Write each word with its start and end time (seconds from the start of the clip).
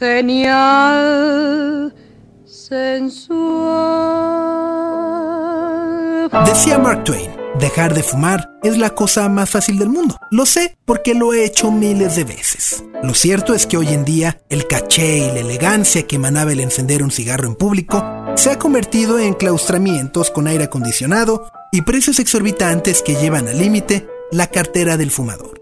genial, 0.00 1.94
sensual. 2.46 3.10
Decía 6.46 6.78
Mark 6.78 7.04
Twain, 7.04 7.30
dejar 7.58 7.92
de 7.92 8.02
fumar 8.02 8.50
es 8.62 8.78
la 8.78 8.90
cosa 8.90 9.28
más 9.28 9.50
fácil 9.50 9.78
del 9.78 9.90
mundo. 9.90 10.16
Lo 10.30 10.46
sé 10.46 10.78
porque 10.86 11.14
lo 11.14 11.34
he 11.34 11.44
hecho 11.44 11.70
miles 11.70 12.16
de 12.16 12.24
veces. 12.24 12.82
Lo 13.02 13.12
cierto 13.12 13.52
es 13.52 13.66
que 13.66 13.76
hoy 13.76 13.88
en 13.88 14.06
día 14.06 14.40
el 14.48 14.66
caché 14.66 15.18
y 15.18 15.32
la 15.32 15.40
elegancia 15.40 16.06
que 16.06 16.16
emanaba 16.16 16.52
el 16.52 16.60
encender 16.60 17.02
un 17.02 17.10
cigarro 17.10 17.46
en 17.46 17.54
público 17.54 18.02
se 18.36 18.50
ha 18.50 18.58
convertido 18.58 19.18
en 19.18 19.34
claustramientos 19.34 20.30
con 20.30 20.46
aire 20.46 20.64
acondicionado 20.64 21.50
y 21.72 21.82
precios 21.82 22.18
exorbitantes 22.18 23.02
que 23.02 23.16
llevan 23.16 23.48
al 23.48 23.58
límite 23.58 24.08
la 24.32 24.46
cartera 24.46 24.96
del 24.96 25.10
fumador. 25.10 25.59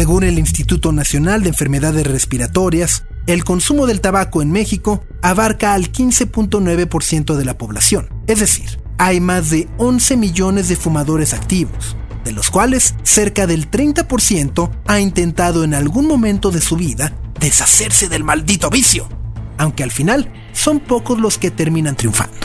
Según 0.00 0.24
el 0.24 0.38
Instituto 0.38 0.92
Nacional 0.92 1.42
de 1.42 1.50
Enfermedades 1.50 2.06
Respiratorias, 2.06 3.04
el 3.26 3.44
consumo 3.44 3.86
del 3.86 4.00
tabaco 4.00 4.40
en 4.40 4.50
México 4.50 5.04
abarca 5.20 5.74
al 5.74 5.92
15.9% 5.92 7.36
de 7.36 7.44
la 7.44 7.58
población. 7.58 8.08
Es 8.26 8.40
decir, 8.40 8.80
hay 8.96 9.20
más 9.20 9.50
de 9.50 9.68
11 9.76 10.16
millones 10.16 10.68
de 10.68 10.76
fumadores 10.76 11.34
activos, 11.34 11.98
de 12.24 12.32
los 12.32 12.48
cuales 12.48 12.94
cerca 13.02 13.46
del 13.46 13.70
30% 13.70 14.70
ha 14.86 15.00
intentado 15.00 15.64
en 15.64 15.74
algún 15.74 16.06
momento 16.06 16.50
de 16.50 16.62
su 16.62 16.76
vida 16.76 17.14
deshacerse 17.38 18.08
del 18.08 18.24
maldito 18.24 18.70
vicio, 18.70 19.06
aunque 19.58 19.82
al 19.82 19.90
final 19.90 20.32
son 20.54 20.80
pocos 20.80 21.20
los 21.20 21.36
que 21.36 21.50
terminan 21.50 21.94
triunfando. 21.94 22.39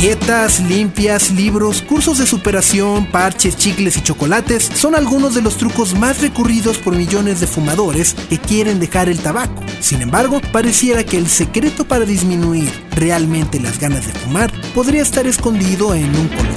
Dietas 0.00 0.60
limpias, 0.60 1.30
libros, 1.30 1.80
cursos 1.82 2.18
de 2.18 2.26
superación, 2.26 3.06
parches, 3.06 3.56
chicles 3.56 3.96
y 3.96 4.02
chocolates 4.02 4.64
son 4.64 4.94
algunos 4.94 5.34
de 5.34 5.42
los 5.42 5.56
trucos 5.56 5.94
más 5.94 6.20
recurridos 6.20 6.78
por 6.78 6.94
millones 6.94 7.40
de 7.40 7.46
fumadores 7.46 8.14
que 8.28 8.38
quieren 8.38 8.80
dejar 8.80 9.08
el 9.08 9.20
tabaco. 9.20 9.62
Sin 9.80 10.02
embargo, 10.02 10.40
pareciera 10.52 11.04
que 11.04 11.16
el 11.16 11.28
secreto 11.28 11.86
para 11.86 12.04
disminuir 12.04 12.70
realmente 12.94 13.60
las 13.60 13.78
ganas 13.78 14.06
de 14.06 14.12
fumar 14.12 14.52
podría 14.74 15.02
estar 15.02 15.26
escondido 15.26 15.94
en 15.94 16.14
un 16.14 16.28
color. 16.28 16.54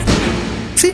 Sí, 0.76 0.92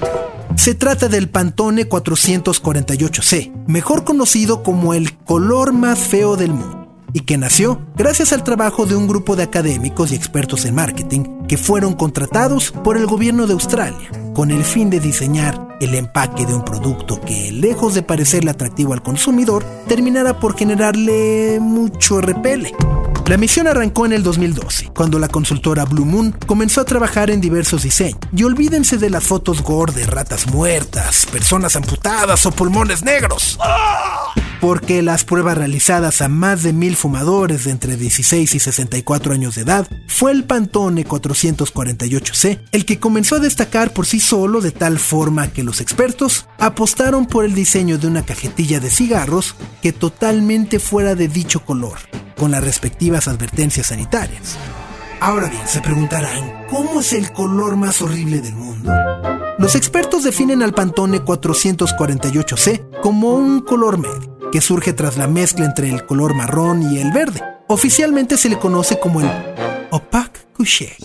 se 0.55 0.75
trata 0.75 1.07
del 1.07 1.29
Pantone 1.29 1.89
448C, 1.89 3.51
mejor 3.67 4.03
conocido 4.03 4.61
como 4.61 4.93
el 4.93 5.17
color 5.17 5.73
más 5.73 5.99
feo 5.99 6.35
del 6.35 6.51
mundo 6.51 6.82
y 7.13 7.21
que 7.21 7.37
nació 7.37 7.81
gracias 7.95 8.33
al 8.33 8.43
trabajo 8.43 8.85
de 8.85 8.95
un 8.95 9.07
grupo 9.07 9.35
de 9.35 9.43
académicos 9.43 10.11
y 10.11 10.15
expertos 10.15 10.65
en 10.65 10.75
marketing 10.75 11.45
que 11.47 11.57
fueron 11.57 11.93
contratados 11.93 12.71
por 12.71 12.97
el 12.97 13.05
gobierno 13.05 13.47
de 13.47 13.53
Australia 13.53 14.09
con 14.33 14.51
el 14.51 14.63
fin 14.63 14.89
de 14.89 14.99
diseñar 14.99 15.77
el 15.79 15.93
empaque 15.95 16.45
de 16.45 16.55
un 16.55 16.65
producto 16.65 17.21
que, 17.21 17.51
lejos 17.51 17.93
de 17.93 18.01
parecerle 18.01 18.51
atractivo 18.51 18.93
al 18.93 19.03
consumidor, 19.03 19.63
terminara 19.87 20.39
por 20.39 20.57
generarle 20.57 21.59
mucho 21.59 22.19
repele. 22.19 22.73
La 23.27 23.37
misión 23.37 23.67
arrancó 23.67 24.05
en 24.05 24.13
el 24.13 24.23
2012, 24.23 24.91
cuando 24.95 25.19
la 25.19 25.27
consultora 25.27 25.85
Blue 25.85 26.05
Moon 26.05 26.35
comenzó 26.45 26.81
a 26.81 26.85
trabajar 26.85 27.29
en 27.29 27.41
diversos 27.41 27.83
diseños. 27.83 28.19
Y 28.35 28.43
olvídense 28.43 28.97
de 28.97 29.09
las 29.09 29.23
fotos 29.23 29.61
gore 29.61 30.05
ratas 30.05 30.47
muertas, 30.47 31.25
personas 31.27 31.75
amputadas 31.75 32.45
o 32.45 32.51
pulmones 32.51 33.03
negros 33.03 33.59
porque 34.63 35.01
las 35.01 35.25
pruebas 35.25 35.57
realizadas 35.57 36.21
a 36.21 36.29
más 36.29 36.63
de 36.63 36.71
mil 36.71 36.95
fumadores 36.95 37.65
de 37.65 37.71
entre 37.71 37.97
16 37.97 38.55
y 38.55 38.59
64 38.59 39.33
años 39.33 39.55
de 39.55 39.63
edad 39.63 39.85
fue 40.07 40.31
el 40.31 40.45
Pantone 40.45 41.05
448C 41.05 42.61
el 42.71 42.85
que 42.85 42.97
comenzó 42.97 43.35
a 43.35 43.39
destacar 43.39 43.91
por 43.91 44.05
sí 44.05 44.21
solo 44.21 44.61
de 44.61 44.71
tal 44.71 44.99
forma 44.99 45.51
que 45.51 45.63
los 45.63 45.81
expertos 45.81 46.47
apostaron 46.59 47.25
por 47.25 47.43
el 47.43 47.53
diseño 47.53 47.97
de 47.97 48.07
una 48.07 48.23
cajetilla 48.23 48.79
de 48.79 48.89
cigarros 48.89 49.55
que 49.81 49.91
totalmente 49.91 50.79
fuera 50.79 51.13
de 51.13 51.27
dicho 51.27 51.65
color, 51.65 51.97
con 52.37 52.51
las 52.51 52.63
respectivas 52.63 53.27
advertencias 53.27 53.87
sanitarias. 53.87 54.55
Ahora 55.19 55.49
bien, 55.49 55.67
se 55.67 55.81
preguntarán, 55.81 56.67
¿cómo 56.69 57.01
es 57.01 57.11
el 57.11 57.33
color 57.33 57.75
más 57.75 58.01
horrible 58.01 58.39
del 58.39 58.55
mundo? 58.55 58.93
Los 59.59 59.75
expertos 59.75 60.23
definen 60.23 60.63
al 60.63 60.73
Pantone 60.73 61.19
448C 61.21 63.01
como 63.01 63.33
un 63.33 63.59
color 63.59 63.97
medio 63.97 64.32
que 64.53 64.61
surge 64.61 64.93
tras 64.93 65.17
la 65.17 65.27
mezcla 65.27 65.65
entre 65.65 65.89
el 65.89 66.05
color 66.05 66.35
marrón 66.35 66.83
y 66.83 66.99
el 66.99 67.11
verde. 67.11 67.41
Oficialmente 67.67 68.37
se 68.37 68.49
le 68.49 68.59
conoce 68.59 68.99
como 68.99 69.19
el 69.19 69.27
opaque 69.89 70.41
couché. 70.55 70.95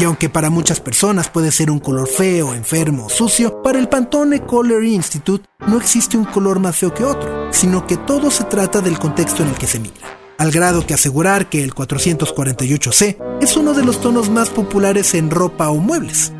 Y 0.00 0.04
aunque 0.04 0.30
para 0.30 0.48
muchas 0.48 0.80
personas 0.80 1.28
puede 1.28 1.52
ser 1.52 1.70
un 1.70 1.78
color 1.78 2.08
feo, 2.08 2.54
enfermo 2.54 3.04
o 3.04 3.10
sucio, 3.10 3.60
para 3.62 3.78
el 3.78 3.90
Pantone 3.90 4.46
Color 4.46 4.82
Institute 4.82 5.44
no 5.66 5.76
existe 5.76 6.16
un 6.16 6.24
color 6.24 6.58
más 6.58 6.74
feo 6.74 6.94
que 6.94 7.04
otro, 7.04 7.52
sino 7.52 7.86
que 7.86 7.98
todo 7.98 8.30
se 8.30 8.44
trata 8.44 8.80
del 8.80 8.98
contexto 8.98 9.42
en 9.42 9.50
el 9.50 9.56
que 9.56 9.66
se 9.66 9.78
mira. 9.78 9.96
Al 10.38 10.50
grado 10.50 10.86
que 10.86 10.94
asegurar 10.94 11.50
que 11.50 11.62
el 11.62 11.74
448C 11.74 13.42
es 13.42 13.58
uno 13.58 13.74
de 13.74 13.84
los 13.84 14.00
tonos 14.00 14.30
más 14.30 14.48
populares 14.48 15.12
en 15.12 15.30
ropa 15.30 15.68
o 15.68 15.76
muebles. 15.76 16.32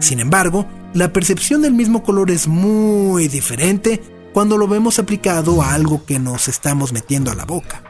Sin 0.00 0.20
embargo, 0.20 0.66
la 0.92 1.14
percepción 1.14 1.62
del 1.62 1.72
mismo 1.72 2.02
color 2.02 2.30
es 2.30 2.48
muy 2.48 3.28
diferente 3.28 4.02
cuando 4.36 4.58
lo 4.58 4.68
vemos 4.68 4.98
aplicado 4.98 5.62
a 5.62 5.72
algo 5.72 6.04
que 6.04 6.18
nos 6.18 6.46
estamos 6.48 6.92
metiendo 6.92 7.30
a 7.30 7.34
la 7.34 7.46
boca. 7.46 7.80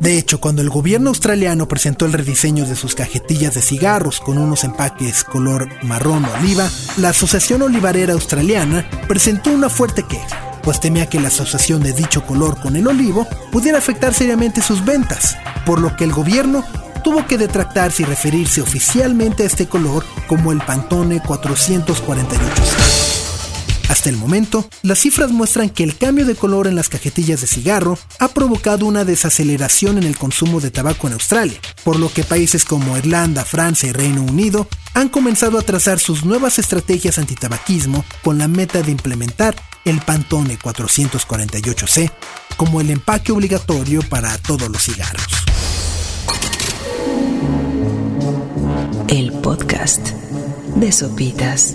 De 0.00 0.16
hecho, 0.16 0.40
cuando 0.40 0.62
el 0.62 0.70
gobierno 0.70 1.10
australiano 1.10 1.68
presentó 1.68 2.06
el 2.06 2.14
rediseño 2.14 2.64
de 2.64 2.76
sus 2.76 2.94
cajetillas 2.94 3.52
de 3.52 3.60
cigarros 3.60 4.18
con 4.18 4.38
unos 4.38 4.64
empaques 4.64 5.22
color 5.22 5.68
marrón 5.82 6.24
oliva, 6.24 6.66
la 6.96 7.10
Asociación 7.10 7.60
Olivarera 7.60 8.14
Australiana 8.14 8.88
presentó 9.06 9.50
una 9.50 9.68
fuerte 9.68 10.04
queja, 10.04 10.60
pues 10.62 10.80
temía 10.80 11.10
que 11.10 11.20
la 11.20 11.28
asociación 11.28 11.82
de 11.82 11.92
dicho 11.92 12.24
color 12.24 12.58
con 12.58 12.74
el 12.76 12.88
olivo 12.88 13.26
pudiera 13.50 13.76
afectar 13.76 14.14
seriamente 14.14 14.62
sus 14.62 14.86
ventas, 14.86 15.36
por 15.66 15.78
lo 15.78 15.94
que 15.94 16.04
el 16.04 16.14
gobierno 16.14 16.64
tuvo 17.04 17.26
que 17.26 17.36
detractarse 17.36 18.04
y 18.04 18.06
referirse 18.06 18.62
oficialmente 18.62 19.42
a 19.42 19.46
este 19.46 19.66
color 19.66 20.06
como 20.26 20.52
el 20.52 20.62
Pantone 20.62 21.20
448. 21.20 23.11
Hasta 23.88 24.08
el 24.08 24.16
momento, 24.16 24.68
las 24.82 25.00
cifras 25.00 25.30
muestran 25.30 25.70
que 25.70 25.84
el 25.84 25.96
cambio 25.96 26.24
de 26.24 26.34
color 26.34 26.66
en 26.66 26.74
las 26.74 26.88
cajetillas 26.88 27.40
de 27.40 27.46
cigarro 27.46 27.98
ha 28.18 28.28
provocado 28.28 28.86
una 28.86 29.04
desaceleración 29.04 29.98
en 29.98 30.04
el 30.04 30.16
consumo 30.16 30.60
de 30.60 30.70
tabaco 30.70 31.06
en 31.06 31.14
Australia, 31.14 31.58
por 31.84 31.98
lo 31.98 32.12
que 32.12 32.24
países 32.24 32.64
como 32.64 32.96
Irlanda, 32.96 33.44
Francia 33.44 33.88
y 33.88 33.92
Reino 33.92 34.22
Unido 34.22 34.66
han 34.94 35.08
comenzado 35.08 35.58
a 35.58 35.62
trazar 35.62 35.98
sus 35.98 36.24
nuevas 36.24 36.58
estrategias 36.58 37.18
antitabaquismo 37.18 38.04
con 38.22 38.38
la 38.38 38.48
meta 38.48 38.82
de 38.82 38.90
implementar 38.90 39.54
el 39.84 40.00
Pantone 40.00 40.58
448C 40.58 42.10
como 42.56 42.80
el 42.80 42.90
empaque 42.90 43.32
obligatorio 43.32 44.02
para 44.02 44.36
todos 44.38 44.68
los 44.68 44.82
cigarros. 44.82 45.26
El 49.08 49.32
podcast 49.32 50.08
de 50.76 50.92
Sopitas. 50.92 51.74